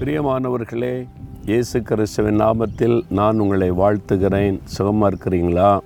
[0.00, 1.06] பிரியமானவர்களே
[1.46, 4.58] இயேசு கிறிஸ்துவின் நாமத்தில் நான் உங்களை வாழ்த்துகிறேன்.
[4.64, 5.78] சுகமாக இருக்கிறீங்களா?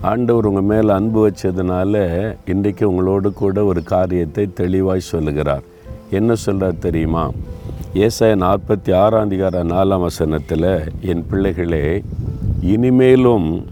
[0.00, 1.94] ஆண்டவர் உங்கள் மேலே அன்பு வச்சதுனால
[2.44, 5.62] இன்றைக்கு உங்களோடு கூட ஒரு காரியத்தை தெளிவாய் சொல்லுகிறார்.
[6.10, 7.30] என்ன சொல்கிறார் தெரியுமா?
[7.94, 12.02] ஏசாய நாற்பத்தி ஆறாம் அதிகார நாலாம் வசனத்தில் என் பிள்ளைகளே
[12.62, 13.66] இனிமேலும்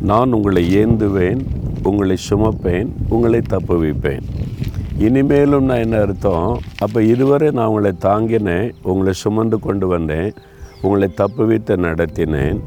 [0.00, 1.46] நான் உங்களை ஏந்துவேன்
[1.82, 4.22] உங்களை சுமப்பேன் உங்களை தப்பு வைப்பேன்
[4.98, 6.60] இனிமேலும் நான் என்ன அர்த்தம்?
[6.78, 10.32] அப்போ இதுவரை நான் உங்களை தாங்கினேன் உங்களை சுமந்து கொண்டு வந்தேன்
[10.82, 12.60] உங்களை தப்பு வைத்து நடத்தினேன்.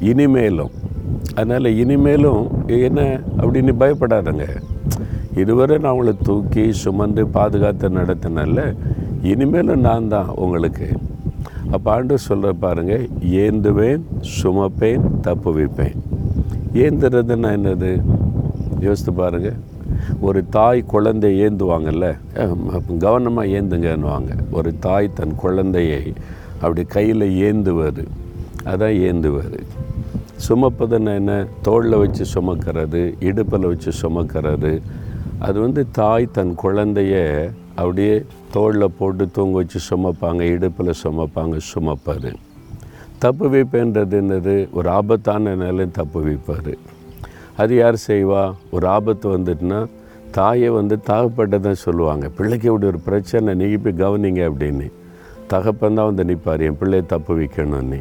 [0.00, 0.70] இனிமேலும்.
[1.34, 4.46] அதனால் இனிமேலும் என்ன அப்படின்னு பயப்படாதங்க.
[5.36, 8.74] இதுவரை நான் உங்களை தூக்கி சுமந்து பாதுகாத்து நடத்தினால
[9.22, 10.88] இனிமேலும் நான் தான் உங்களுக்கு.
[11.70, 15.94] அப்போ ஆண்டு சொல்கிற பாருங்கள் ஏந்துவேன் சுமப்பேன் தப்பு வைப்பேன்
[16.72, 18.02] ஏந்துறதுன்னா என்னது?
[18.80, 19.72] யோசித்து பாருங்கள்
[20.20, 22.06] ஒரு தாய் குழந்தை ஏந்துவாங்கல்ல?
[22.98, 24.32] கவனமாக ஏந்துங்கன்னுவாங்க.
[24.50, 26.12] ஒரு தாய் தன் குழந்தையை
[26.54, 28.04] அப்படி கையில் ஏந்துவது
[28.64, 29.60] அதான் ஏந்துவது.
[30.48, 31.46] சுமப்பதுன்னா என்ன?
[31.62, 34.72] தோளில் வச்சு சுமக்கிறது இடுப்பில் வச்சு சுமக்கிறது.
[35.38, 37.14] அது வந்து தாய் தன் குழந்தைய
[37.74, 42.30] அப்படியே தோளில் போட்டு தூங்க வச்சு சுமப்பாங்க இடுப்பில் சுமப்பாங்க சுமப்பார்
[43.18, 44.56] தப்பு வைப்புன்றது என்னது?
[44.70, 46.72] ஒரு ஆபத்தான நிலையும் தப்பு வைப்பார்.
[47.62, 48.42] அது யார் செய்வா?
[48.74, 49.80] ஒரு ஆபத்து வந்துட்டுனா
[50.36, 52.24] தாயை வந்து தான் சொல்லுவாங்க.
[52.38, 54.86] பிள்ளைக்கு இப்படி ஒரு பிரச்சனை நீங்கள் போய் கவனிங்க அப்படின்னு.
[55.52, 58.00] தகப்பன் தான் வந்து நிற்பார் என் பிள்ளையை தப்பு வைக்கணும்னு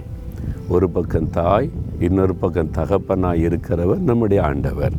[0.75, 1.67] ஒரு பக்கம் தாய்
[2.07, 4.95] இன்னொரு பக்கம் தகப்பனாக இருக்கிறவர் நம்முடைய ஆண்டவர்.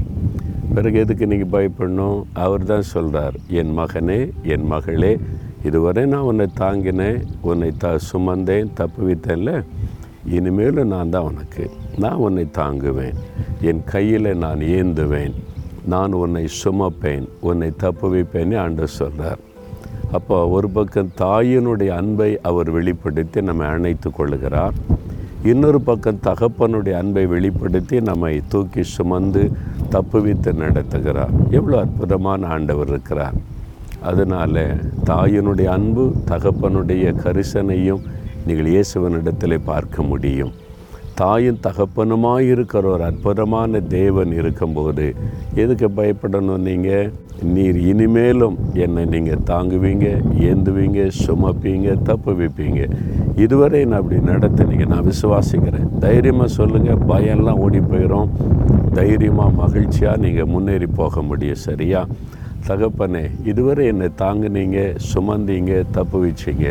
[0.74, 2.20] பிறகு எதுக்கு நீங்கள் பயப்படணும்?
[2.44, 4.20] அவர் தான் சொல்கிறார் என் மகனே
[4.54, 5.12] என் மகளே
[5.68, 7.18] இதுவரை நான் உன்னை தாங்கினேன்
[7.50, 9.52] உன்னை த சுமந்தேன் தப்பு வைத்தேன்ல
[10.36, 11.64] இனிமேலும் நான் தான் உனக்கு
[12.02, 13.18] நான் உன்னை தாங்குவேன்.
[13.70, 15.34] என் கையில் நான் ஏந்துவேன்.
[15.92, 17.26] நான் உன்னை சுமப்பேன்.
[17.48, 19.42] உன்னை தப்பு வைப்பேன்னு ஆண்டு சொல்கிறார்
[20.16, 24.76] அப்போ ஒரு பக்கம் தாயினுடைய அன்பை அவர் வெளிப்படுத்தி நம்மை அணைத்து கொள்கிறார்
[25.50, 29.42] இன்னொரு பக்கம் தகப்பனுடைய அன்பை வெளிப்படுத்தி நம்மை தூக்கி சுமந்து
[29.94, 31.34] தப்புவித்து நடத்துகிறார்.
[31.58, 33.36] எவ்வளோ அற்புதமான ஆண்டவர் இருக்கிறார்.
[34.10, 34.64] அதனால்
[35.10, 38.04] தாயினுடைய அன்பு தகப்பனுடைய கரிசனையும்
[38.46, 40.54] நீங்கள் இயேசுவனிடத்தில் பார்க்க முடியும்.
[41.14, 45.06] தாயும் தகப்பனுமாய் இருக்கிற ஒரு அற்புதமான தேவன் இருக்கும்போது
[45.54, 47.10] எதுக்கு பயப்படணும் நீங்கள்
[47.54, 50.06] நீர் இனிமேலும் என்னை நீங்கள் தாங்குவீங்க
[50.50, 52.80] ஏந்துவீங்க சுமப்பீங்க தப்பு வைப்பீங்க
[53.36, 54.86] இதுவரை நான் அப்படி நடத்தினீங்க.
[54.86, 55.88] நான் விசுவாசிக்கிறேன்.
[56.00, 58.30] தைரியமாக சொல்லுங்கள் பயம்லாம் ஓடி போயிடும்
[58.94, 62.02] தைரியமாக மகிழ்ச்சியாக நீங்கள் முன்னேறி போக முடியும் சரியா?
[62.68, 66.68] தகப்பனே இதுவரை என்னை தாங்குனீங்க சுமந்தீங்க தப்பு வச்சிங்க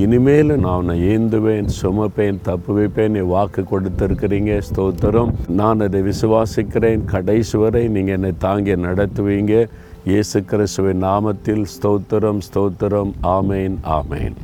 [0.00, 5.32] இனிமேல் நான் ஏந்துவேன் சுமப்பேன் தப்பு வைப்பேன் நீ வாக்கு கொடுத்துருக்கிறீங்க ஸ்தோத்திரம்.
[5.58, 9.66] நான் அதை விசுவாசிக்கிறேன் கடைசி வரை நீங்கள் என்னை தாங்கி நடத்துவீங்க.
[10.04, 13.12] இயேசு கிறிஸ்துவின் நாமத்தில் ஸ்தோத்திரம் ஸ்தோத்திரம்.
[13.36, 14.36] ஆமேன் ஆமேன்.